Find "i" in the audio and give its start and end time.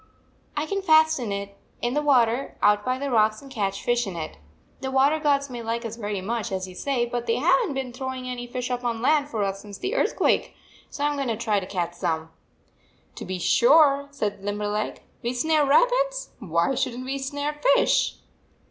0.57-0.65, 11.03-11.11